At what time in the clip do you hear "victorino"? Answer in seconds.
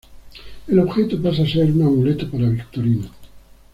2.49-3.07